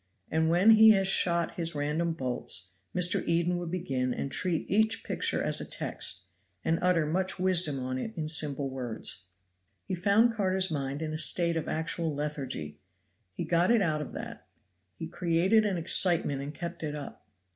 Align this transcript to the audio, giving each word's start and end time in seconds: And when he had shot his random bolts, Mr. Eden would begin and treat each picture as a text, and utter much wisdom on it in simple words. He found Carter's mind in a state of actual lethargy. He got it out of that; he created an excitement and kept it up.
And 0.31 0.49
when 0.49 0.71
he 0.71 0.89
had 0.93 1.05
shot 1.05 1.53
his 1.57 1.75
random 1.75 2.13
bolts, 2.13 2.73
Mr. 2.95 3.23
Eden 3.23 3.59
would 3.59 3.69
begin 3.69 4.15
and 4.15 4.31
treat 4.31 4.65
each 4.67 5.03
picture 5.03 5.43
as 5.43 5.61
a 5.61 5.69
text, 5.69 6.23
and 6.65 6.79
utter 6.81 7.05
much 7.05 7.37
wisdom 7.37 7.79
on 7.79 7.99
it 7.99 8.11
in 8.15 8.27
simple 8.27 8.67
words. 8.71 9.27
He 9.85 9.93
found 9.93 10.33
Carter's 10.33 10.71
mind 10.71 11.03
in 11.03 11.13
a 11.13 11.19
state 11.19 11.55
of 11.55 11.67
actual 11.67 12.15
lethargy. 12.15 12.79
He 13.35 13.43
got 13.43 13.69
it 13.69 13.83
out 13.83 14.01
of 14.01 14.13
that; 14.13 14.47
he 14.95 15.05
created 15.05 15.67
an 15.67 15.77
excitement 15.77 16.41
and 16.41 16.51
kept 16.51 16.81
it 16.81 16.95
up. 16.95 17.23